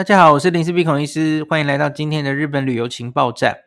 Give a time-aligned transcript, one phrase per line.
[0.00, 3.64] 大家好，我是林氏鼻孔医师，欢迎来到今天的日本旅游情报站。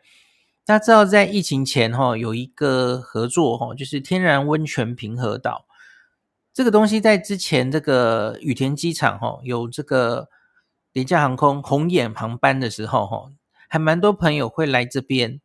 [0.66, 5.64] 大家知道，在疫情前哈，有一个合作哈，就是天然温泉平和岛
[6.52, 10.28] 这个东西，在之前这个羽田机场哈，有这个
[10.92, 13.30] 廉价航空红眼航班的时候哈，
[13.68, 15.40] 还蛮多朋友会来这边，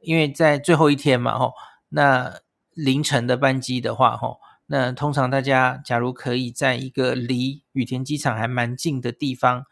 [0.00, 1.52] 因为在最后一天嘛哈，
[1.90, 2.40] 那
[2.72, 9.66] 凌晨的班机的话哈，那通常大家假如可以在一个离羽田机场还蛮近的地方。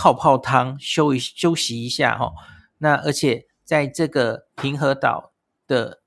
[0.00, 2.32] 泡泡汤，休一休息一下哈。
[2.78, 5.32] 那而且在这个平和岛
[5.66, 6.02] 的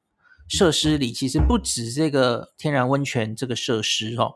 [0.48, 4.36] 设施里，其实不止这个天然温泉这个设施哦，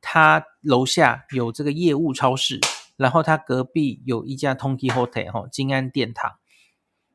[0.00, 2.58] 它楼下有这个业务超市，
[2.96, 6.32] 然后它隔壁有一家 Tonki Hotel 哈，金安殿堂。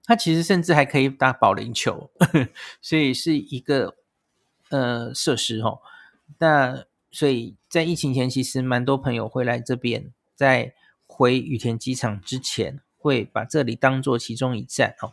[0.05, 2.09] 它其实甚至还可以打保龄球，
[2.81, 3.95] 所以是一个
[4.70, 5.81] 呃设施哦。
[6.38, 10.73] 那所以在疫情前，其实蛮多朋友会来这边在。
[11.14, 15.12] 回羽田机场之前，会把这里当做其中一站哦。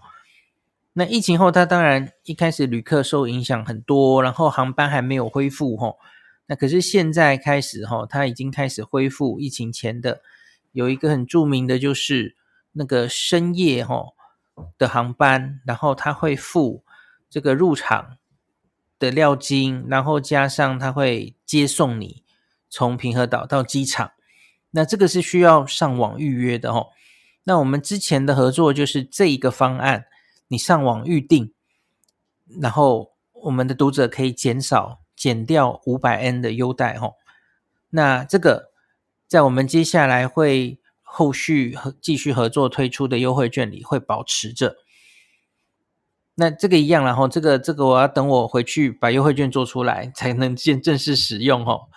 [0.92, 5.96] 那疫情后，它当然一开始旅客受影响很多，然后航班还没有恢复哈。
[6.46, 10.22] 那可是现在开始哈，它已经开始恢复疫情前的，
[10.70, 12.36] 有一个很著名的，就是
[12.72, 14.14] 那个深夜哈
[14.78, 16.84] 的航班，然后它会付
[17.28, 18.16] 这个入场
[18.98, 22.22] 的料金，然后加上它会接送你
[22.70, 24.12] 从平和岛到机场。
[24.78, 26.90] 那这个是需要上网预约的哦。
[27.42, 30.04] 那我们之前的合作就是这一个方案，
[30.46, 31.52] 你上网预订，
[32.60, 37.14] 然后我们的读者可以减少减掉五百 N 的优待哦。
[37.90, 38.70] 那这个
[39.26, 44.76] 在我们接下来会后续继续合作推出的优惠券里会保持着。
[46.36, 51.88] 那这个一样，然后这个这个我要等我回去把优惠券做出来才能见正式使用哦。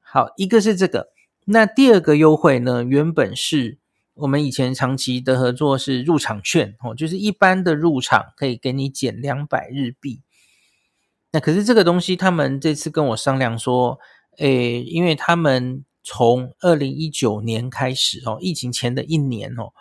[0.00, 1.13] 好，一个是这个。
[1.46, 3.78] 那第二个优惠呢，原本是
[4.14, 10.22] 我们以前长期的合作是入场券哦，就是一般的入场可以给你减两百日币。
[11.32, 13.98] 那可是这个东西，他们这次跟我商量说，
[14.38, 19.72] 诶，因为他们从二零一九年开始哦，疫情前的一年哦，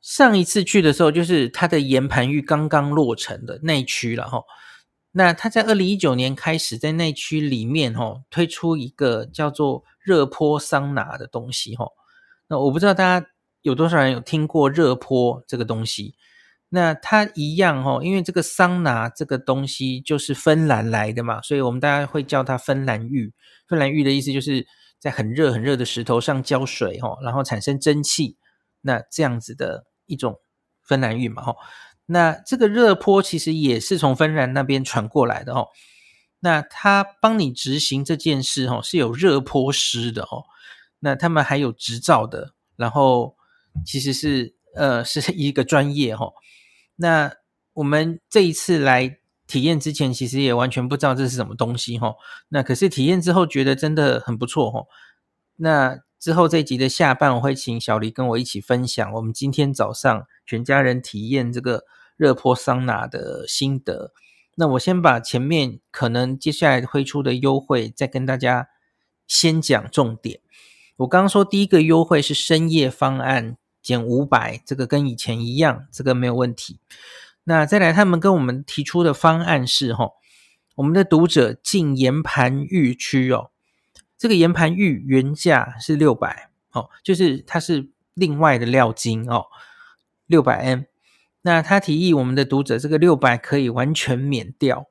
[0.00, 4.44] 上一次去的时候就是它的岩盘浴刚刚落成的内区了哈。
[5.12, 11.86] 那他在二零一九年开始在内区里面哦推出一个叫做热波桑拿的东西哈，
[12.48, 13.26] 那我不知道大家
[13.62, 16.14] 有多少人有听过热波这个东西。
[16.74, 23.34] 那它一样哈，因为这个桑拿这个东西就是芬兰来的嘛，所以我们大家会叫它芬兰浴。
[23.68, 24.66] 芬兰浴的意思就是
[24.98, 28.38] 在很热很热的石头上浇水哈，然后产生蒸汽，
[28.80, 30.40] 那这样子的一种
[30.82, 31.56] 芬兰浴嘛哈。
[32.06, 35.68] 那这个热波其实也是从芬兰那边传过来的哦。
[36.44, 40.42] 那他帮你执行这件事哦，是有热波师的哦。
[40.98, 43.36] 那他们还有执照的，然后
[43.86, 46.32] 其实是呃是一个专业哦。
[46.96, 47.32] 那
[47.74, 52.16] 我们这一次来体验之前，其实也完全不知道这是什么东西哦。
[52.48, 54.86] 那可是体验之后觉得真的很不错哦。
[55.56, 61.84] 那之后这一集的下半，我会请小黎跟我一起分享我们今天早上全家人体验这个
[62.16, 64.12] 热波桑拿的心得。
[64.54, 68.68] 那我先把前面可能接下来推出的优惠再跟大家
[69.26, 70.40] 先讲重点。
[70.96, 76.78] 我刚刚说第一个优惠是深夜方案减五百，这个跟以前一样，这个没有问题。
[77.44, 80.12] 那再来他们跟我们提出的方案是齁，
[80.76, 83.50] 我们的读者进岩盘浴区哦。
[84.18, 89.46] 这个岩盘浴原价是六百哦，就是它是另外的料金哦，
[90.26, 90.86] 六百 N。
[91.42, 94.86] 那他提议我们的读者这个六百可以完全免掉，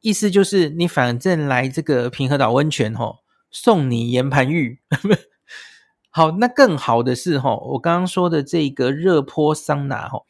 [0.00, 3.16] 意思就是你反正来这个平和岛温泉哦，
[3.50, 4.80] 送你岩盘浴。
[6.10, 10.24] 好，那更好的是哦，我刚刚说的这个热波桑拿哦，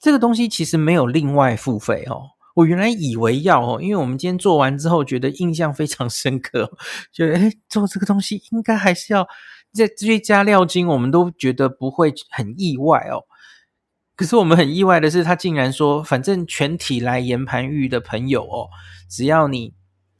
[0.00, 2.30] 这个东西其实没有另外付费哦。
[2.54, 6.70] 我原来以为要哦，因为我们今天做完之后觉得印象非常深刻，
[7.12, 9.26] 觉得诶做这个东西应该还是要
[9.72, 13.24] 再追加料金，我们都觉得不会很意外哦。
[14.22, 18.70] 可是我们很意外的是，他竟然说，反正全体来岩盘浴的朋友哦，
[19.10, 19.74] 只要你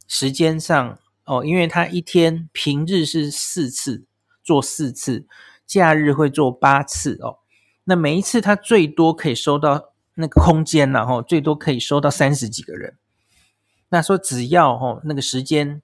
[0.08, 4.06] 时间上哦，因为他一天平日是四次
[4.42, 5.26] 做四次，
[5.64, 7.38] 假日会做八次哦，
[7.84, 9.92] 那每一次他最多可以收到。
[10.14, 12.98] 那个空间然后最多可以收到三十几个人。
[13.88, 15.80] 那说只要哦那个时间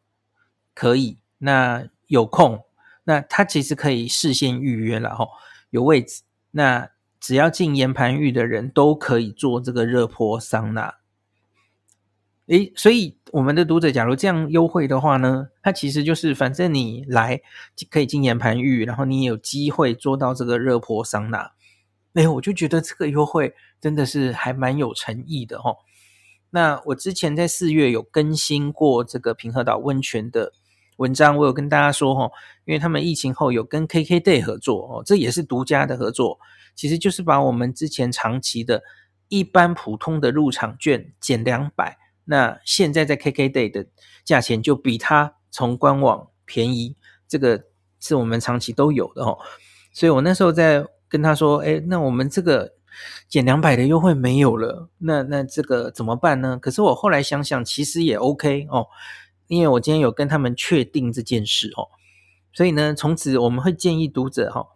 [0.75, 2.62] 可以，那有空，
[3.05, 5.26] 那他其实可以事先预约了哈，
[5.70, 6.25] 有位置。
[6.50, 10.94] 那只要进岩盘浴的人都可以做这个热波桑拿。
[12.47, 17.43] 诶，所以我们的读者假如这样优惠的话呢，它其实就是反正你来
[17.91, 21.53] 可以进岩盘浴，然后你也有机会做到这个热波桑拿。
[22.15, 25.76] 诶，我就觉得这个优惠真的是还蛮有诚意的齁。
[26.50, 30.55] 那我之前在四月有更新过这个平和岛温泉的
[30.98, 32.30] 文章，我有跟大家说齁，
[32.64, 36.38] 因为他们疫情后有跟 KKday 合作哦，这也是独家的合作，
[36.76, 38.82] 其实就是把我们之前长期的
[39.28, 43.86] 一般普通的入场券减两百，那现在在 KKday 的
[44.24, 46.96] 价钱就比它从官网便宜，
[47.26, 47.64] 这个
[47.98, 49.38] 是我们长期都有的哦，
[49.92, 52.74] 所以我那时候在跟他说，诶，那我们这个。
[53.28, 56.58] 减两百的优惠没有了，那那这个怎么办呢？
[56.60, 58.88] 可是我后来想想，其实也 OK 哦，
[59.48, 61.88] 因为我今天有跟他们确定这件事哦，
[62.52, 64.66] 所以呢，从此我们会建议读者哈、哦，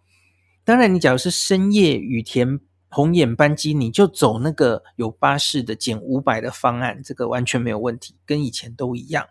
[0.65, 2.59] 当然你假如是深夜雨田
[2.89, 9.27] 红眼班机，你就走那个有巴士的减五百的方案，这个完全没有问题，跟以前都一样，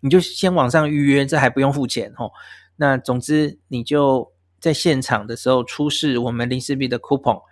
[0.00, 2.30] 你就先网上预约，这还不用付钱哦。
[2.76, 7.42] 那总之你就在现场的时候出示我们林氏璧的 coupon。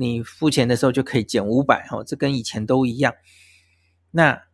[0.00, 3.12] 你付钱的时候就可以减五百哦，这跟以前都一样。
[4.12, 4.44] 那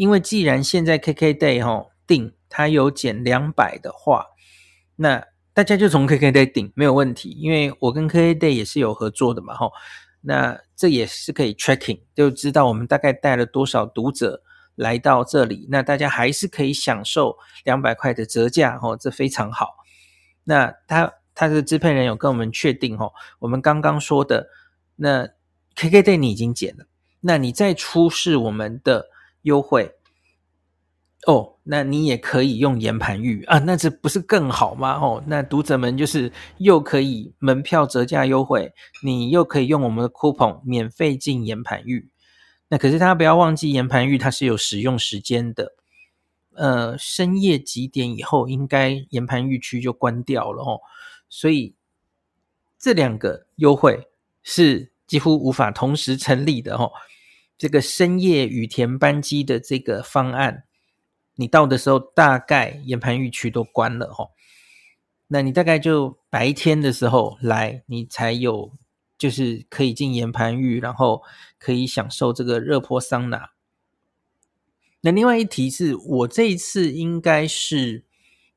[0.00, 4.24] 因为既然现在 KKday 哈定它有减两百的话，
[4.96, 9.70] 那大家就从 KKday 订没有问题，因为我跟 KKday 也是有合作的嘛哈。
[10.22, 14.42] 那这也是可以 tracking，就知道我们大概带了多少读者
[14.74, 19.76] 来到这里，那大家还是可以享受两百块的折价哈，这非常好。
[20.44, 21.12] 那他。
[21.32, 24.48] 他的支配人有跟我们确定哦，我们刚刚说的
[24.96, 25.26] 那
[25.74, 26.84] KKday 你已经减了，
[27.20, 29.06] 那你再出示我们的
[29.42, 29.92] 优惠
[31.26, 34.94] 哦，那你也可以用岩盘浴啊，那这不是更好吗？
[34.94, 38.72] 哦，那读者们就是又可以门票折价优惠，
[39.02, 42.08] 你又可以用我们的 coupon 免费进岩盘浴。
[42.68, 45.74] 那可是大家不要忘记岩盘浴它是有使用时间的，
[46.54, 50.80] 呃，深夜几点以后应该岩盘浴区就关掉了哦。
[51.28, 51.74] 所以
[52.78, 54.08] 这两个优惠
[54.42, 56.92] 是几乎无法同时成立的哦。
[57.60, 60.64] 这个深夜羽田班机的这个方案，
[61.34, 64.30] 你到的时候大概岩盘浴区都关了哦。
[65.28, 68.72] 那你大概就白天的时候来，你才有
[69.18, 71.22] 就是可以进岩盘浴，然后
[71.58, 73.50] 可以享受这个热波桑拿。
[75.02, 78.06] 那另外一提是我这一次应该是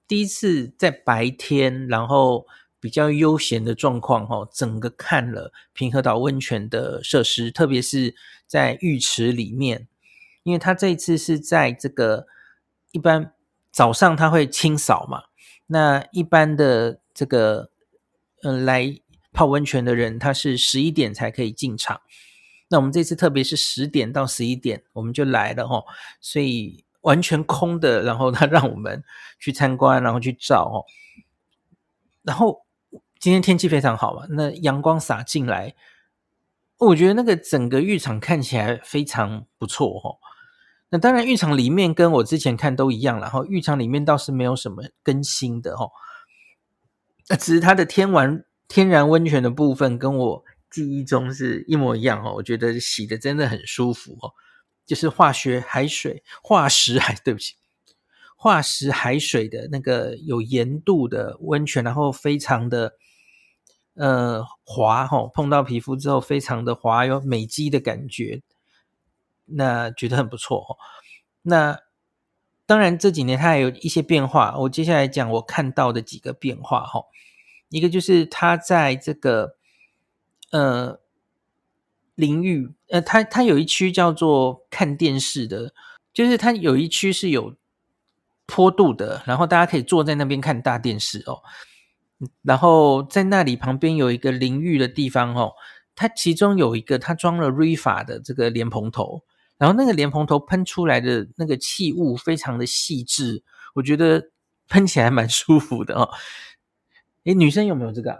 [0.07, 2.47] 第一次在白天，然后。
[2.83, 8.13] 比较悠闲的状况哈，整个看了平和岛温泉的设施，特别是
[8.45, 9.87] 在浴池里面，
[10.43, 12.27] 因为它这一次是在这个
[12.91, 13.33] 一般
[13.71, 15.23] 早上它会清扫嘛，
[15.67, 17.71] 那一般的这个
[18.41, 18.99] 嗯、来
[19.31, 22.01] 泡温泉的人，他是十一点才可以进场，
[22.67, 25.81] 那我们这次特别是十点到十一点我们就来了哈，
[26.19, 29.01] 所以完全空的，然后他 让我们
[29.39, 30.83] 去参观，然后去照哦，
[32.23, 32.61] 然后。
[33.23, 35.75] 今天天气非常好嘛，那阳光洒进来，
[36.77, 40.17] 我觉得那个整个浴场看起来非常不错哈。
[40.89, 45.89] 那当然，浴场里面跟我之前看都一样，然后浴场里面倒是没有什么更新的哈。
[47.29, 52.29] 那只是它的天然天然温泉的部分跟我记忆中是一模一样哈。
[52.33, 54.33] 我觉得洗的真的很舒服哦，
[54.85, 57.55] 就是化学海水、化石海，对不起。
[58.35, 62.95] 化石海水的那个有盐度的温泉，然后非常的
[63.95, 68.41] 呃滑哈，碰到皮肤之后非常的滑，有美肌的感觉，
[69.45, 70.77] 那觉得很不错。
[71.41, 71.79] 那
[72.65, 77.03] 当然这几年它还有一些变化，我接下来讲我看到的几个变化哈。
[77.69, 79.55] 一个就是它在这个
[80.51, 80.99] 呃
[82.15, 85.73] 淋浴，呃它它有一区叫做看电视的，
[86.13, 87.55] 就是它有一区是有。
[88.45, 91.41] 坡度的，然后大家可以坐在那边看大电视哦。
[92.41, 95.53] 然后在那里旁边有一个淋浴的地方哦，
[95.95, 99.23] 它其中有一个它装了 Refa 的这个莲蓬头，
[99.57, 103.43] 然后那个莲蓬头喷出来的那个气雾非常的细致，
[103.75, 104.29] 我觉得
[104.67, 106.09] 喷起来蛮舒服的哦。
[107.25, 108.19] 诶，女生有没有这个啊？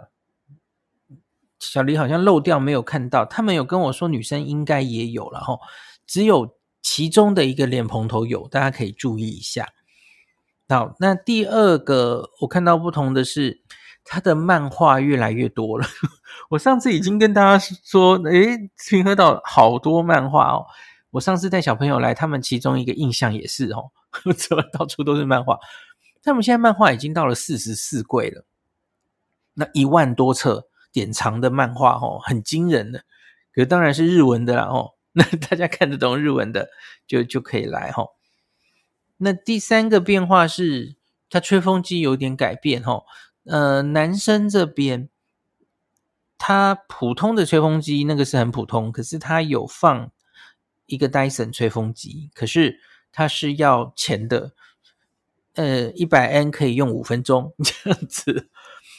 [1.60, 5.58] 小黎好像漏掉没有看到，他们有跟我说女生应该也有了哈，
[6.06, 9.72] 只有其中的一个莲蓬头有，大家可以注意一下。
[10.68, 13.62] 好，那第二个我看到不同的是，
[14.04, 15.86] 他的漫画越来越多了。
[16.50, 20.66] 我上次已经跟大家说，诶，平和岛好多漫画哦。
[21.10, 23.90] 我上次带小朋友来，他们其中一个印象也是哦，
[24.36, 25.58] 怎么到处都是漫画？
[26.22, 28.44] 他们现在漫画已经到了四十四柜了，
[29.54, 33.04] 那一万多册典藏的漫画哦，很惊人的。
[33.52, 36.68] 可是当然是日文的啦哦， 那大家看得懂日文的
[37.06, 38.10] 就就可以来齁。
[39.18, 40.96] 那第三个变化是，
[41.30, 43.04] 它吹风机有点改变齁。
[43.44, 45.08] 呃，男生这边，
[46.38, 50.10] 他普通的吹风机那个是很普通，可是他有放
[50.86, 52.80] 一个 Dyson 吹风机，可是
[53.12, 54.52] 它是要钱的。
[55.54, 58.50] 呃，一百 N 可以用五分钟 这样子。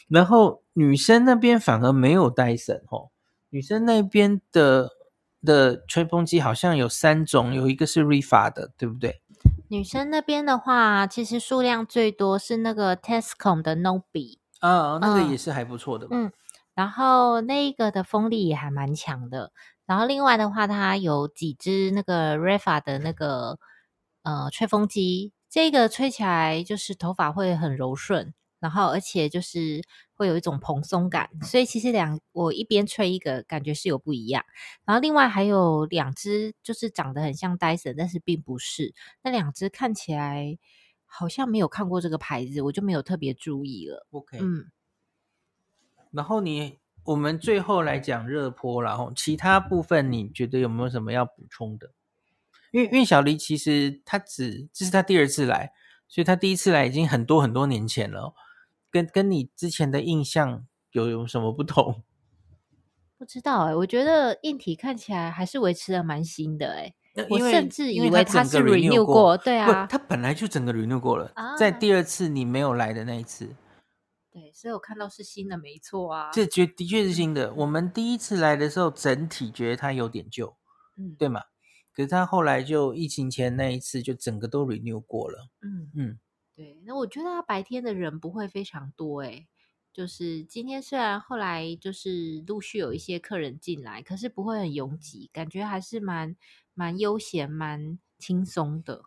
[0.07, 3.09] 然后女生那边反而没有 Dyson 齁，
[3.49, 4.91] 女生那边的
[5.43, 9.21] 的吹风机好像有三种，有一个是 Refa 的，对不对？
[9.75, 16.07] 女生那边的话，其实数量最多是那个 Tescom 的 Nobby 啊，那个也是还不错的。
[16.11, 16.31] 嗯，
[16.73, 19.51] 然后那个的风力也还蛮强的。
[19.85, 23.59] 然后另外的话，它有几只那个 Refa 的那个
[24.23, 28.33] 呃吹风机，这个吹起来就是头发会很柔顺。
[28.61, 29.81] 然后，而且就是
[30.15, 34.45] 会有一种蓬松感，所以其实两我一边吹一个，感觉是有不一样。
[34.85, 38.93] 然后另外还有两只，就是长得很像 Dyson，但是并不是。
[39.21, 40.57] 那两只看起来
[41.05, 44.07] 好像没有看过这个牌子，我就没有特别注意了。
[44.11, 44.71] OK，嗯。
[46.11, 51.91] 然后你我们最后来讲热波，然后其他部分你觉得有没有什么要补充的？
[52.71, 55.73] 因为因为小黎其实他只这是他第二次来，
[56.07, 58.33] 所以他第一次来已经很多很多年前了。
[58.95, 62.01] 跟跟你之前的印象有有什么不同？
[63.19, 67.27] 不知道哎、欸，我觉得硬体看起来还是维持的蛮新的哎、欸。
[67.29, 73.53] 我甚至以为它是 renew 过，过，对啊，它本来就整个 renew 过了、啊，在第二次你没有来的那一次。
[74.31, 76.29] 对，所以我看到是新的，没错啊。
[76.31, 77.53] 这绝的确是新的。
[77.53, 80.55] 我们第一次来的时候，整体觉得它有点旧，
[80.97, 81.41] 嗯，对嘛？
[81.93, 86.19] 可是它后来就疫情前那一次，就整个都 renew 过了，嗯嗯。
[86.55, 89.47] 对，那我觉得他白天的人不会非常多诶，
[89.91, 96.35] 就是今天虽然后来就是陆续有一些客人进来，可是不会很拥挤，感觉还是蛮
[96.73, 99.03] 蛮悠闲、蛮轻松的。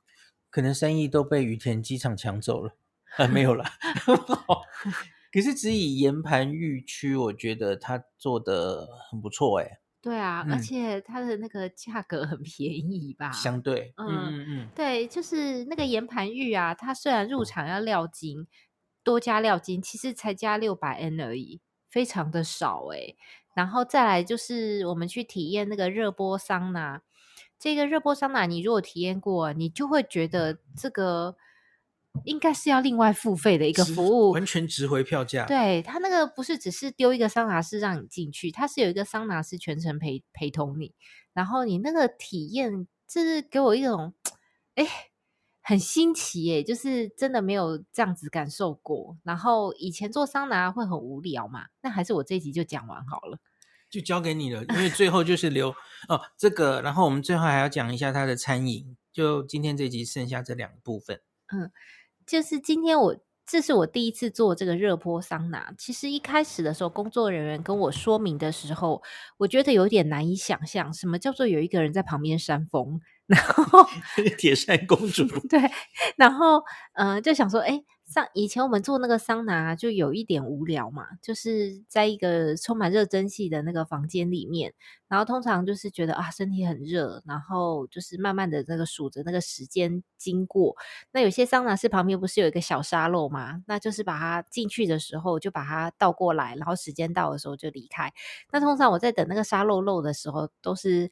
[0.50, 3.64] 可能生意都被羽田机场抢走了，还、啊、没有啦。
[5.32, 9.78] 可是只以岩盘浴区，我觉得他做的很不错诶。
[10.00, 13.30] 对啊、嗯，而且它的那个价格很便宜吧？
[13.32, 18.46] 相对，嗯嗯嗯，对，就是那个岩盘浴啊，它虽然入场要料金，
[19.02, 23.16] 多加料金，其实才加六百 N 而已，非常的少诶、欸。
[23.54, 27.02] 然后再来就是我们去体验那个热波桑拿，
[27.58, 31.36] 这个热波桑拿，你如果体验过，你就会觉得这个。
[32.24, 35.44] 应该是要另外付费的一个服务，完全值回票价。
[35.46, 40.94] 对，他那个不是只是丢一个桑拿师让你进去，他是有一个桑拿师全程陪陪同你，
[41.32, 44.14] 然后你那个体验，就是给我一种
[44.74, 44.86] 哎
[45.62, 49.16] 很新奇哎，就是真的没有这样子感受过。
[49.22, 53.38] 然后以前做桑拿会很无聊嘛，那还是我这一集就讲完好了，
[53.90, 55.70] 就交给你了，因为最后就是留
[56.08, 61.20] 哦这个，然后我们最后还要讲一下他的餐饮，就今天这集剩下这两个部分，
[61.52, 61.70] 嗯。
[62.28, 63.16] 就是今天我
[63.46, 65.72] 这是我第一次做这个热波桑拿。
[65.78, 69.02] 其实一开始的时候，工作人员跟我说明的时候，
[69.38, 73.86] 我觉得有点难以想象，什么叫做有一个人在旁边扇风， 然后
[74.36, 75.58] 铁扇公主对，
[76.16, 76.62] 然后
[76.94, 77.82] 嗯、呃，就想说，哎。
[78.08, 84.72] 像以前我们做那个桑拿就有一点无聊嘛，就是在一个充满热蒸汽的那个房间里面，
[85.08, 90.74] 然后通常就是觉得啊身体很热，然后就是慢慢的那个数着那个时间经过。
[91.12, 93.62] 那有些桑拿室旁边不是有一个小沙漏吗？
[93.66, 98.10] 那就是把它进去的时候就把它倒过来，然后时间到的时候就离开。
[98.50, 101.10] 那通常我在等那个沙漏漏的时候都是。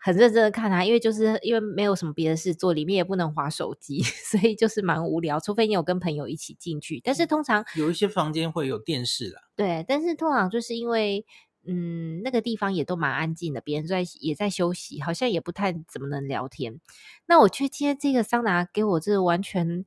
[0.00, 4.00] 很认真的看它，因为就是因为没有什么别的事做，里面也不能划手机，
[4.30, 5.40] 所以就是蛮无聊。
[5.40, 9.40] 除非你有跟朋友一起进去，但是通常有一些房间会有电视啦。
[9.56, 11.26] 对，但是通常就是因为
[11.66, 16.80] 嗯，那个地方也都蛮安静的，别人在也在休息，好像也不太怎么能聊天。
[17.26, 19.84] 那我却接这个桑拿给我这个完全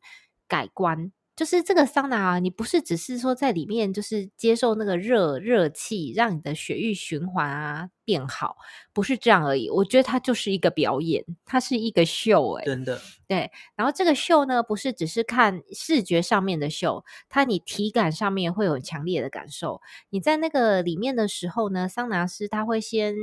[0.48, 1.12] 改观。
[1.36, 8.58] 就是这个桑拿啊，你不是只是说在里面就是接受那个热热气，让你的血液循环啊变好，
[8.94, 9.70] 不是这样而已。
[9.70, 13.02] 我觉得它就是一个表演，它是一个秀，欸，诶真的。
[13.28, 19.82] 对，然后这个秀呢，不是只是看视觉上面的秀，它你体感上面会有强烈的感受。
[20.10, 23.16] 你在那个里面的时候呢，桑拿师他会先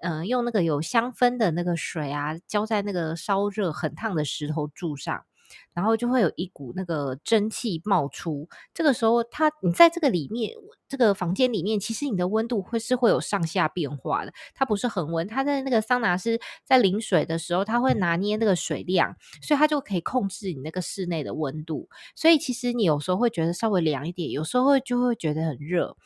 [0.00, 5.24] 嗯、呃、用那个有香氛的那个水啊，浇在那个烧热很烫的石头柱上。
[5.72, 10.52] 然后就会有一股那个蒸汽冒出，这个时候它你在这个里面
[10.88, 15.26] 这个房间里面，其实你的温度会是会有上下变化的，它不是恒温。
[15.26, 21.88] 它在那个桑拿是在淋水的时候，它会拿捏那个水量，所以它就可以控制你那个室内的温度。
[22.16, 25.96] 所以其实你有时候会觉得稍微凉一点，有时候会就会觉得很热。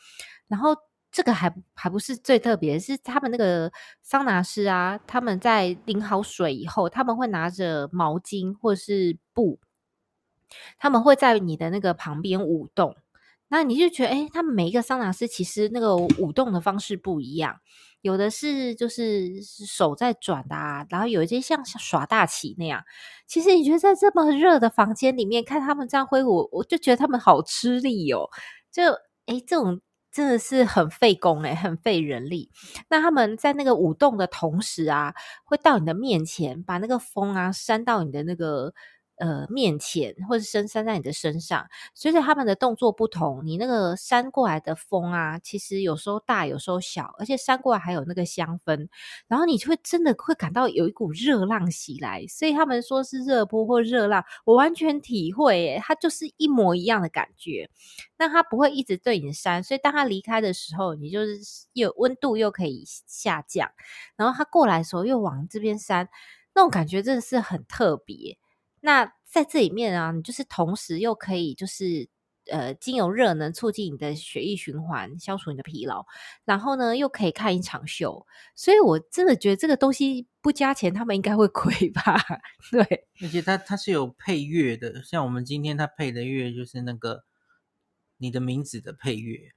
[0.47, 0.75] 然后
[1.13, 9.59] 这个还还不是最特别，是他们那个桑拿师啊，他们在淋好水以后，他们会拿着毛巾或是布，
[10.79, 12.97] 他们会在你的那个旁边舞动。
[13.49, 17.59] 那你就觉得，哎，他们每一个桑拿师其实那个舞动的方式不一样，
[18.01, 22.83] 有的是就是手在转的啊，然后有一些像耍大旗那样。
[23.27, 28.27] 其实你觉得在这么热的房间里面看他们这样挥舞，我就觉得他们好吃力哦。
[28.71, 28.93] 就
[29.27, 29.79] 哎，这种
[30.13, 32.49] 真的是很费工诶，很费人力。
[32.89, 38.73] 那他们在那个舞动的同时啊，会到你的面前，把那个风啊扇到你的那个。
[39.23, 48.89] 呃，面前或者伸扇在你的身上，随着他们的动作不同，你那个扇过来的风啊，其实有时候大，有时候小，而且扇过来还有那个香氛，
[49.29, 57.69] 然后你就会真的会感到有一股热浪袭来，所以他们说是热波或热浪，我完全体会，诶，它就是一模一样的感觉。
[58.17, 61.39] 那它不会一直对你扇，所以当它离开的时候，你就是
[61.71, 63.71] 又温度又可以下降，
[64.17, 66.09] 然后它过来的时候又往这边扇，
[66.53, 68.37] 那种感觉真的是很特别。
[68.85, 72.09] 那在这里面啊，你就是同时又可以就是
[72.51, 76.05] 呃，经由热能促进你的血液循环，消除你的疲劳，
[76.43, 82.17] 然后呢又可以看一场秀，所以我真的觉得这个东西不加钱，他们应该会亏吧？
[82.69, 87.23] 对，而且它它是有配乐的，像我们今天它配的乐就是那个
[88.17, 89.53] 你的名字的配乐，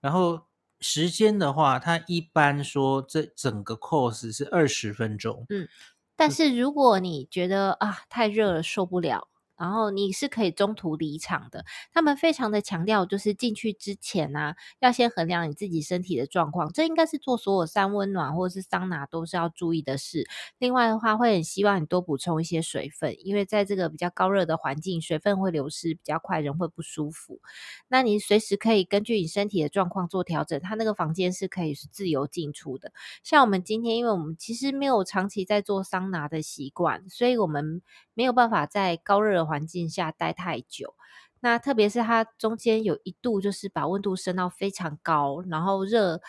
[0.00, 0.48] 然后
[0.80, 5.68] 时间的话，它一般说这整个 course 是二十分钟，嗯。
[6.16, 11.64] 但是如果你觉得啊太热了受不了，然后你是可以中途离场的。
[11.92, 16.72] 他们非常的强调，就是进去之前呢、啊，要先衡量你自己身体的状况。
[16.72, 20.26] 这应该是做所有三温暖或者是桑拿都是要注意的事。
[20.58, 27.40] 另外的话，会很希望你多补充一些水分，因为在这个比较高热的环境，水分会流失比较快，人会不舒服。
[27.88, 30.60] 那你随时可以根据你身体的状况做调整。
[30.60, 32.92] 他那个房间是可以是自由进出的。
[33.22, 37.82] 像我们今天，因为我们其实没有长期在做桑拿的习惯，所以我们
[38.14, 40.94] 没有办法在高热环境下待太久，
[41.40, 46.20] 那特别是它中间有一度就是把温度升到非常高，然后热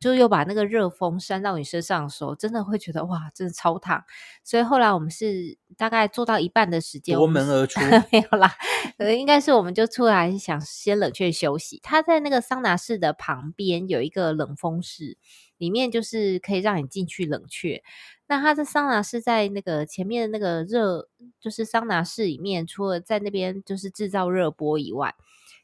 [0.00, 4.02] 就又把那个热风扇到你身上的时候，真的会觉得哇，真的超烫。
[4.42, 7.78] 所以后来我们是大概做到一半的时间，夺门而出，
[8.10, 8.52] 没有啦，
[8.98, 11.78] 呃，应该是我们就出来想先冷却休息。
[11.84, 15.16] 它在那个桑拿室的旁边有一个冷风室，
[15.56, 17.84] 里面就是可以让你进去冷却。
[18.32, 21.06] 那他的桑拿是在那个前面的那个热，
[21.38, 25.14] 就是桑拿室里面，除了在那边就是制造热波以外，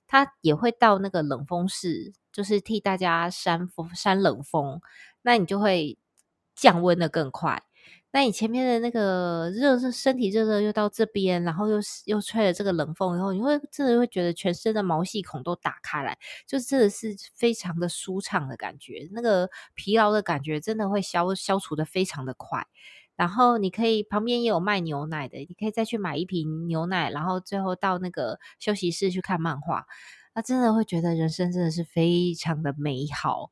[0.06, 4.82] 他也会到那个冷风室，就是替大家扇风、扇冷风，
[5.22, 5.96] 那你就会
[6.54, 7.62] 降温的更快。
[8.10, 22.66] 那你前面的那个热是身体热热又到这边，然后又又吹了这个冷风以后，你会真的会觉得全身的毛细孔都打开来，就真的是非常的舒畅的感觉，那个疲劳的感觉真的会消消除的非常的快。
[23.14, 29.86] 然后你可以旁边也有卖牛奶的，你可以再去买一瓶牛奶，然后最后到那个休息室去看漫画，
[30.34, 33.50] 那真的会觉得人生真的是非常的美好。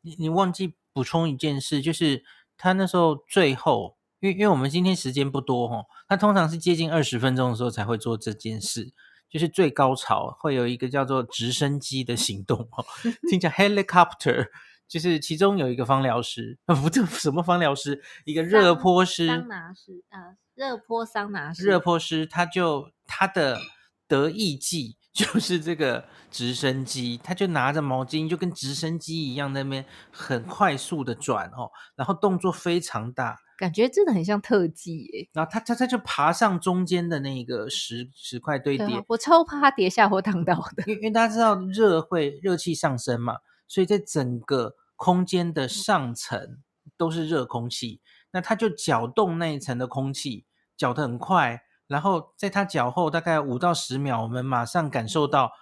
[0.00, 2.24] 你你忘记补充一件事，就是。
[2.56, 8.92] 他那时候最后，因为因为我们今天时间不多哈，他通常是接近二十分钟的时候才会做这件事，
[9.28, 12.84] 就是最高潮会有一个叫做直升机的行动哦，
[13.28, 14.48] 听起来 helicopter，
[14.88, 23.58] 就是其中有一个芳疗师， 不对，什么芳疗师，一个热波师，桑拿师，呃，热波桑拿师，热波师，他就他的
[24.06, 24.96] 得意技。
[25.16, 35.28] 就是这个直升机，他就拿着毛巾，就跟直升机一样，在那边很快速的转哦，然后动作非常大，感觉真的很像特技耶。
[35.32, 43.36] 然后他他他就爬上中间的那个石石块堆叠，我超怕他跌下或烫到的，因为因为大家知道热会热气上升嘛，
[43.68, 46.58] 所以在整个空间的上层
[46.96, 48.00] 都是热空气，
[48.32, 50.44] 那他就搅动那一层的空气，
[50.76, 51.62] 搅得很快。
[51.86, 55.52] 然后在他脚后大概五到十秒，我们马上感受到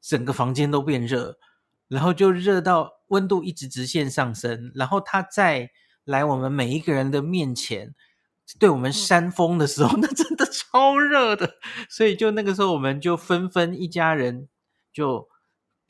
[0.00, 1.38] 整个房间都变热，
[1.88, 4.72] 然后就热到温度一直直线上升。
[4.74, 5.70] 然后他再
[6.04, 7.94] 来我们每一个人的面前，
[8.58, 11.54] 对我们扇风的时候， 那真的超热的。
[11.88, 14.48] 所以就那个时候，我们就纷纷一家人
[14.92, 15.28] 就。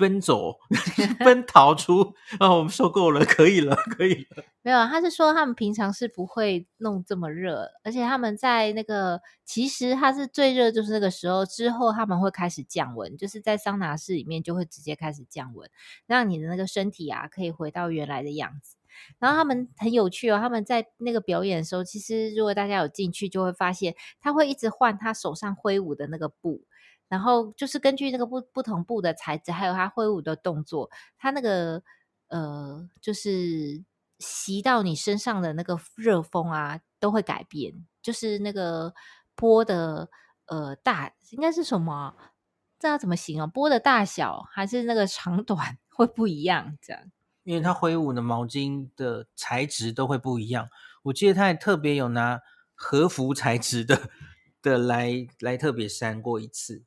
[0.01, 0.57] 奔走，
[1.23, 2.51] 奔逃出啊！
[2.53, 4.43] 我们受够了，可以了，可以了。
[4.63, 15.71] 没有，他是说他们平常是不会弄这么热，而且他们在那个其实他是最热，就是那个时候之后他们会开始降温，就是在桑拿室里面就会直接开始降温，
[16.07, 18.77] 让你的那个身体啊可以回到原来的样子。
[19.19, 26.63] 然后他们很有趣哦，他们在那个表演的时候，其实如果大家有进去，就会发现他会一直换他手上挥舞的那个布。
[27.11, 31.83] 然后就是根据那个不不同布的材质，还有他挥舞的动作，他那个
[32.29, 33.85] 呃，就是
[34.21, 38.95] 袭到你身上的那个热风啊，都会改变，就是那个
[39.35, 40.09] 波的
[40.47, 42.15] 呃大，应该是什么？
[42.79, 43.51] 这要怎么形容？
[43.51, 46.79] 波的大小还是那个长短会不一样？
[46.81, 47.03] 这样，
[47.43, 50.69] 因为他挥舞的毛巾的材质都会不一样。
[51.03, 52.41] 我记得他还特别有拿
[52.75, 54.11] 和服材质的
[54.63, 56.85] 的来来特别扇过一次。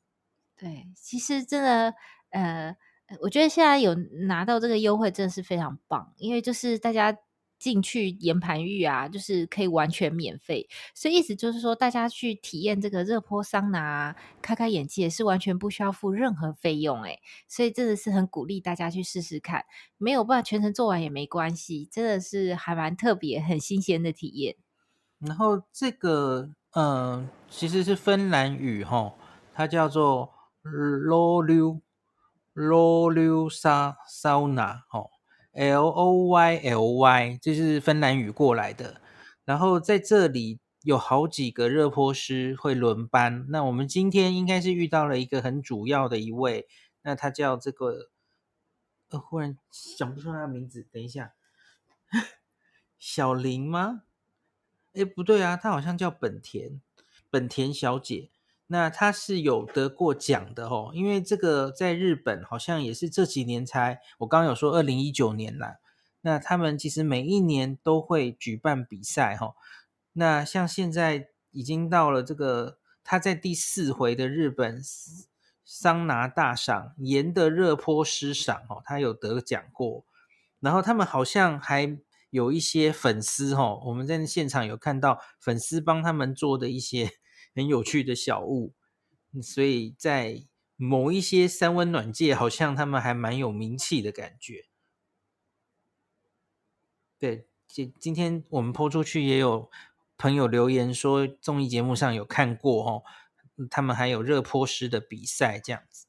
[0.56, 1.94] 对，其实真的，
[2.30, 2.76] 呃，
[3.20, 7.16] 我觉得现在有拿到这个优惠真的是非常棒，因为就是大家。
[7.56, 19.64] 进去岩盘浴啊，就是可以完全免费，所以意思就是说，大家去体验这个热波桑拿，开开眼界是完全不需要付任何费用诶，所以真的是很鼓励大家去试试看，
[19.96, 24.56] 没有办法全程做完也没关系，真的是还蛮特别、很新鲜的体验。
[25.20, 29.14] 然后这个，嗯、呃，其实是芬兰语哈，
[29.54, 30.33] 它叫做
[30.64, 31.82] Loulou
[32.54, 35.10] Loulou Sauna 哈。
[35.52, 39.00] L O Y L Y，这是芬兰语过来的。
[39.44, 43.46] 然后在这里有好几个热波师会轮班。
[43.50, 46.66] 那我们今天应该是遇到了一个很主要的一位，
[47.02, 48.10] 那他叫这个，
[49.10, 50.88] 呃，忽然想不出他的名字。
[50.90, 51.34] 等一下，
[52.98, 54.02] 小林吗？
[54.94, 56.80] 诶，不对啊，他好像叫本田，
[57.30, 58.30] 本田小姐。
[58.74, 65.76] 那他是有得过奖的哦，因为这个在日本好像也是这几年才，我刚刚有说二零一九年啦。
[66.22, 69.54] 那他们其实每一年都会举办比赛哈。
[70.14, 74.82] 那像现在已经到了这个他在第四回的日本
[75.64, 80.04] 桑拿大赏盐的热坡师赏哦，他有得奖过。
[80.58, 81.96] 然后他们好像还
[82.30, 87.12] 有一些粉丝哦，我们在现场有看到粉丝帮他们做的一些。
[87.54, 88.74] 很有趣的小物，
[89.42, 90.42] 所以在
[90.76, 94.66] 某一些三温暖界，好像他们还蛮有名气的感觉。
[97.18, 99.70] 对，今今天我们 po 出去，也有
[100.18, 103.02] 朋友留言说综艺节目上有看过哦，
[103.70, 106.06] 他们还有热泼师的比赛这样子。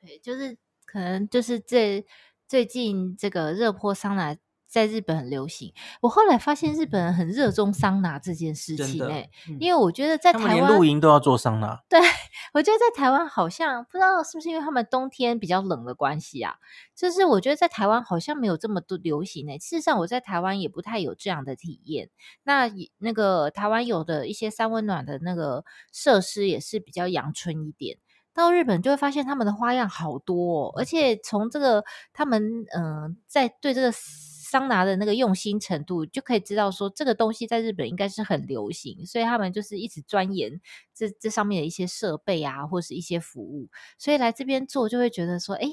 [0.00, 2.04] 对，就是可能就是这
[2.48, 4.36] 最近这个热泼桑拿。
[4.70, 11.82] 在日本很流行，我后来发现日本人很热衷桑拿这件事情诶、欸嗯、因为我觉得在台湾连露营都要做桑拿。
[11.88, 11.98] 对，
[12.54, 16.54] 我觉得在台湾好像不知道是不是因为他们冬天比较冷的关系啊，
[16.94, 22.08] 就是我觉得在台湾好像没有这么多流行诶、欸、事实上我在台湾也不太有这样的体验。
[22.44, 27.98] 那那个台湾有的一些三温暖的那个设施也是比较阳春一点，
[28.32, 33.92] 到日本就会发现他们的花样好多、哦，而且从这个他们嗯、呃、在对这个。
[34.50, 40.60] 桑拿的那个用心程度，就可以知道说这个东西在日本应该是很流行，所以他们就是一直钻研
[40.92, 45.68] 这这上面的一些设备啊，或是一些服务，所以来这边做就会觉得说，哎，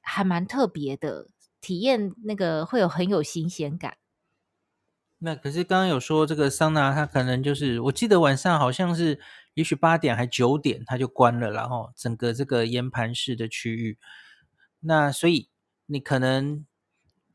[0.00, 1.28] 还蛮特别的
[1.60, 3.98] 体验，那个会有很有新鲜感。
[5.18, 9.20] 那可是刚刚有说这个桑拿，它可能就是我记得晚上好像是，
[9.52, 13.98] 也许八点还九点它就关了，然后整个这个岩盘式的区域，
[14.80, 15.50] 那所以
[15.84, 16.64] 你可能。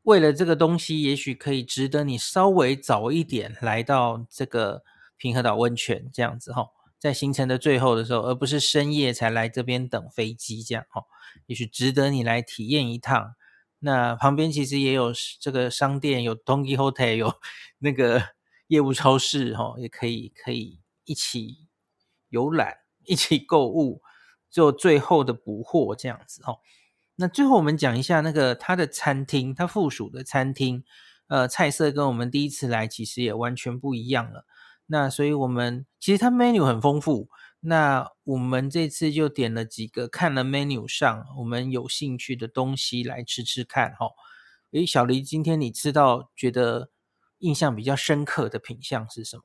[0.08, 4.82] 为了这个东西，也许可以值得你稍微早一点来到这个
[5.18, 11.04] 平和岛温泉这样子哈，在行程的最后的时候，而不是深夜才来这边等飞机这样哈，
[11.48, 13.36] 也许值得你来体验一趟。
[13.80, 17.34] 那旁边其实也有这个商店，有 Donkey Hotel，有
[17.80, 18.30] 那个
[18.68, 21.68] 业务超市哈，也可以可以一起
[22.30, 24.02] 游览，一起购物，
[24.50, 26.60] 做最后的补货这样子哈。
[27.20, 30.84] 那最后我们讲一下那个它的餐厅，它附属的餐厅，
[31.28, 34.46] 呃，菜色跟我们第一次来其实也完全不一样了。
[34.86, 37.30] 那所以我们其实它 menu 很丰富。
[37.60, 44.12] 那我们这次就点了几个，看了 menu 上我们有兴趣的东西来吃吃看哈。
[44.72, 46.92] 诶，小黎，今天你吃到觉得
[47.40, 49.42] 印象比较深刻的品相是什么？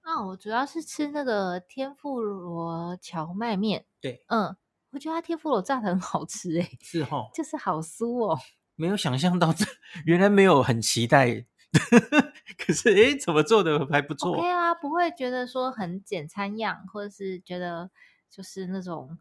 [0.00, 3.84] 啊，我主要是吃那个天妇罗荞麦面。
[4.00, 4.56] 对，嗯。
[4.90, 8.38] 我觉得它天妇罗炸的很好吃哎、欸、 是哦，就是好酥哦，
[8.74, 9.64] 没有想象到这，
[10.06, 11.44] 原来没有很期待，
[12.56, 17.90] 可是哎怎么做的还不错？OK 啊，不会觉得说很简餐样，或者是觉得
[18.30, 19.18] 就是那种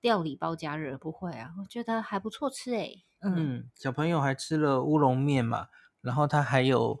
[0.00, 5.68] 料理包加热，不会啊，我觉得还不错吃诶嗯，嗯，小朋友还吃了乌龙面嘛，
[6.00, 7.00] 然后他还有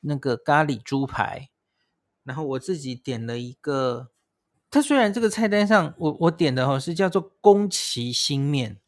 [0.00, 1.50] 那个咖喱猪排，
[2.22, 4.10] 然后我自己点了一个。
[4.70, 8.78] 它虽然这个菜单上我我点的哈是叫做宫崎新面，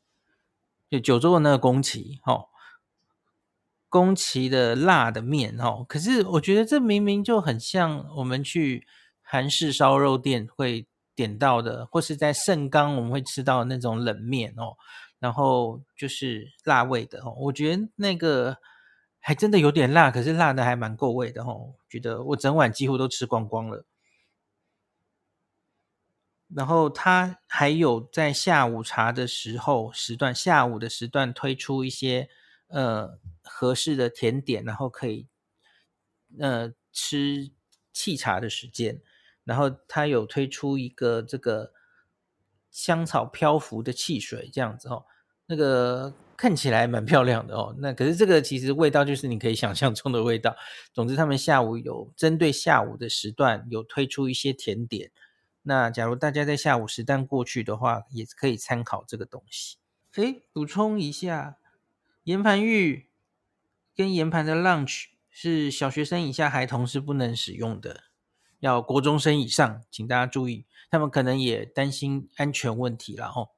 [0.89, 2.47] 就九州的那个宫崎哈，
[3.89, 8.87] 宫崎的辣的面哈，可是我觉得这明明就很像我们去
[9.23, 14.77] 韩式烧肉店会点到的，或是在盛冈我们会吃到的那种冷面哦。
[15.19, 17.33] 然后就是辣味的哦。
[17.39, 18.57] 我觉得那个
[19.21, 21.75] 还真的有点辣，可是辣的还蛮够味的哦。
[21.89, 23.85] 觉得我整碗几乎都吃光光了。
[26.55, 32.29] 然后他还有在下午茶的时候时段，下午的时段推出一些
[32.69, 35.27] 呃合适的甜点，然后可以
[36.39, 37.51] 呃吃
[37.95, 39.01] 沏茶的时间。
[39.45, 41.73] 然后他有推出一个这个
[42.71, 45.05] 香草漂浮的汽水，这样子哦，
[45.47, 47.75] 那个看起来蛮漂亮的哦。
[47.79, 50.55] 那可是这个其实味道就是你可以想象中的味道。
[50.93, 55.11] 总之，他们下午有针对下午的时段有推出一些甜点。
[55.65, 59.77] 那假如大家在下午时段过去的话，也可以参考这个东西。
[60.15, 61.57] 诶，补充一下，
[62.25, 63.09] 岩盘浴
[63.95, 68.03] 跟岩盘的 lunch 是小学生以下孩童是不能使用的，
[68.59, 73.51] 要国中生以上，请大家注意，他们可能也担心安全问题了吼。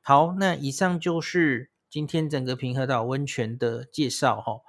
[0.00, 4.62] 好，那以上就是今天整个平和岛温泉的介绍吼。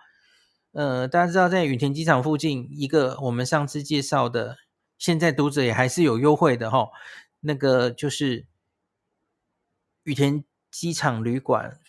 [0.74, 4.58] 呃，大家知道在羽田机场附近一个我们上次介绍的。
[4.98, 6.90] 现在读者也还是有优惠的哈，
[7.42, 8.48] 那个就是
[10.04, 11.80] 羽田机场旅馆，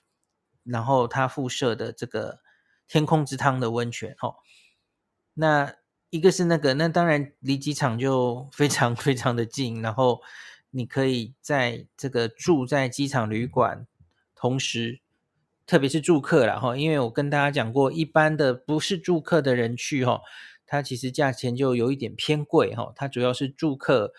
[0.62, 2.40] 然后它附设的这个
[2.86, 4.36] 天空之汤的温泉哦，
[5.34, 5.74] 那
[6.10, 10.22] 一个是那个，那当然离机场就非常非常的近，然后
[10.70, 13.86] 你可以在这个住在机场旅馆，
[14.34, 15.00] 同时
[15.66, 20.20] 特别是住客了哈，因为我跟大家讲过，一般的不是住客的人去哈。
[20.68, 24.12] 它其实价钱就有一点偏贵哈，它主要是住客，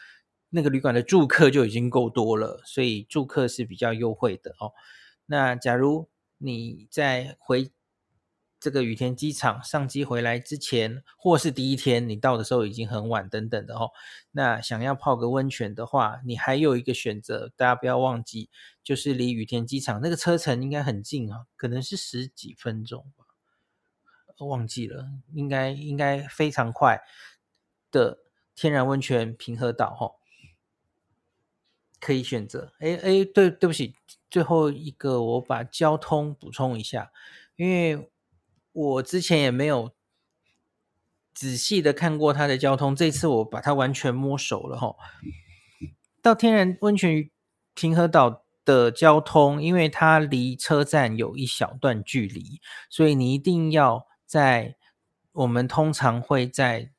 [0.50, 4.74] 那个旅馆的住客就已经够多了，所以住客是比较优惠的哦。
[5.28, 6.10] 那假如
[6.40, 7.72] 你在回
[8.60, 13.92] 这个羽田机场上机回来之前，或是第一天你到的时候已经很晚等等的哦，
[14.32, 18.50] 那想要泡个温泉的话，你还有一个选择，大家不要忘记，
[18.84, 23.06] 就是离羽田机场那个车程应该很近啊，可能是十几分钟。
[24.48, 27.02] 忘记了，应该应该非常快
[27.92, 28.20] 的
[28.56, 30.12] 天然温泉平和岛哈，
[32.00, 32.74] 可以选择。
[32.80, 33.96] 哎哎，对对不起，
[34.30, 37.12] 最后一个我把交通补充一下，
[37.56, 38.12] 因为
[38.72, 39.94] 我之前也没有
[41.34, 44.96] 仔细的看过它的交通，这次我把它完全摸熟了哈。
[46.22, 47.30] 到天然温泉
[47.74, 54.09] 平和岛的交通，因为它离车站有一小段距离，所以你一定要。
[54.30, 54.76] 在
[55.32, 56.92] 我们通常会在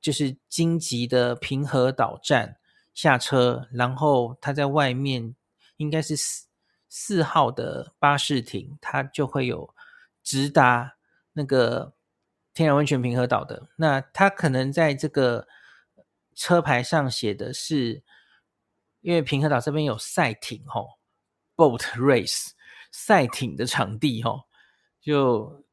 [0.00, 2.56] 就是京急的平和岛站
[2.92, 5.36] 下车，然后他在外面
[5.76, 6.48] 应该是四
[6.88, 9.72] 四号的巴士亭，他就会有
[10.20, 10.96] 直达
[11.34, 11.94] 那个
[12.52, 13.68] 天然温泉平和岛的。
[13.76, 15.46] 那他可能在这个
[16.34, 18.02] 车牌上写的是，
[19.00, 20.98] 因为平和岛这边有赛艇吼
[21.54, 22.48] ，boat race
[22.90, 24.48] 赛艇的场地吼，
[25.00, 25.63] 就。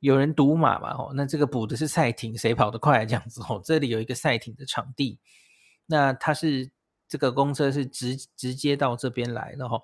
[0.00, 0.92] 有人赌马嘛？
[0.94, 3.40] 哦，那这个补的是赛艇，谁跑得快这样子？
[3.48, 5.18] 哦，这里有一个赛艇的场地，
[5.86, 6.70] 那它是
[7.06, 9.82] 这个公车是直直接到这边来的哦，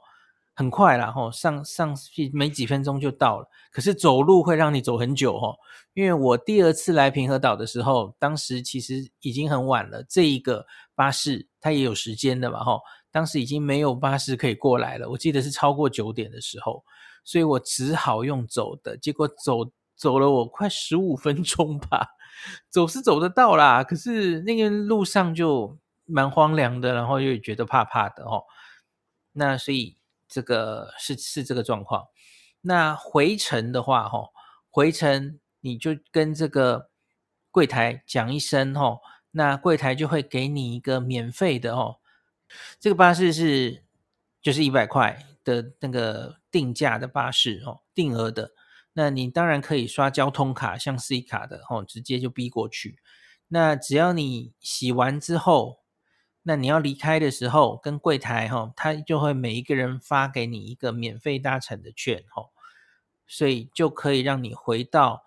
[0.55, 3.49] 很快啦，哦，上上去没几分钟就到了。
[3.71, 5.55] 可是走路会让你走很久哦，
[5.93, 16.83] 因为我第二次来平和岛的时候，当时其实已经很晚了，这一个巴士它也有时间的嘛，吼，当时已经没有巴士可以过来了，我记得是超过九点的时候，
[17.23, 19.71] 所以我只好用走的，结果走。
[19.97, 22.11] 走了我快十五分钟吧，
[22.69, 28.45] 走是走得到啦，可是那个路上就蛮荒凉的，然后又觉得怕怕的哦。
[29.33, 29.97] 那所以
[30.29, 32.09] 这个是是这个状况。
[32.61, 34.29] 那回程的话，哈，
[34.71, 36.91] 回程你就跟这个
[37.51, 38.99] 柜台讲一声，哈，
[39.31, 41.97] 那柜台就会给你一个免费的哦。
[42.79, 43.85] 这个巴士是
[44.43, 48.53] 就是一百块的那个定价的巴士哦，定额的。
[48.99, 52.99] 那你当然可以刷交通卡，像 C 卡的吼，直接就逼过去。
[53.49, 55.81] 那只要你洗完之后，
[56.45, 62.53] 那你要离开的时候，跟柜台吼，他就会每一个人发给你一个免费搭乘的券吼，
[63.27, 65.25] 所以就可以让你回到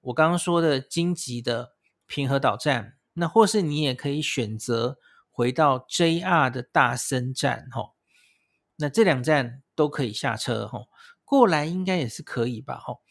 [0.00, 1.74] 我刚刚说的京急的
[2.06, 4.96] 平和岛站，那或是你也可以选择
[5.30, 7.96] 回到 JR 的大森站吼，
[8.76, 10.86] 那这两站都可以下车吼。
[11.30, 13.02] 过来应该也是可以吧，吼。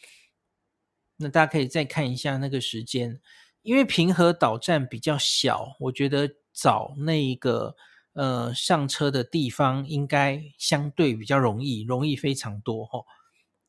[1.16, 3.22] 那大家可以再看一下那个时间，
[3.62, 7.78] 因为平和岛站比较小，我觉得找那一个
[8.12, 13.06] 呃上车的地方应该相对比较容易，容易非常多，吼。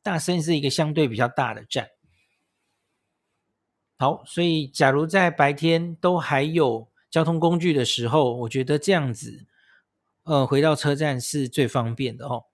[0.03, 1.87] 大森是一个相对比较大的站，
[3.97, 9.47] 好，所以假如在白天都还有交通工具的时候，我觉得这样子，
[10.23, 12.50] 呃，回到车站是最方便的，吼。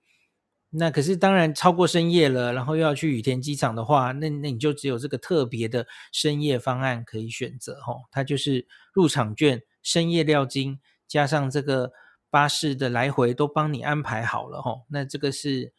[0.69, 10.77] 那可是当然超过深夜了，然后又要去羽田机场的话，那那你就只有这个特别的深夜方案可以选择吼，它就是入场券、深夜料金
[11.07, 11.93] 加上这个
[12.29, 15.71] 巴士的来回都帮你安排好了吼，那这个是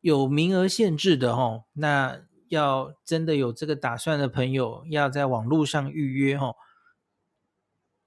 [0.00, 6.56] 有名额限制的吼，那要真的有这个打算的朋友，要在网络上预约吼。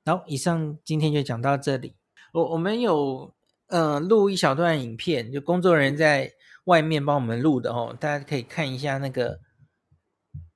[0.06, 1.96] 好，以上今天就讲到这里，
[2.34, 3.34] 我我们有。
[3.74, 6.32] 呃，录一小段影片，就工作人员在
[6.66, 9.40] 外面帮我们录的哦，大家可以看一下那个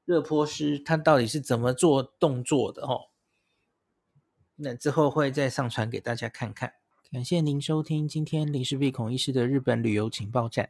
[0.06, 3.10] 热波师他到底是怎么做动作的哦。
[4.58, 6.73] 那之后会再上传给大家看看。
[7.12, 10.69] 感谢您收听今天林氏璧孔医师的日本旅游情报站。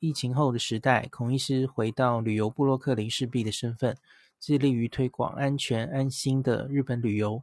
[0.00, 3.96] 疫情后的时代，孔医师回到旅游部落客林氏璧的身份，
[4.38, 7.42] 致力于推广安全安心的日本旅游。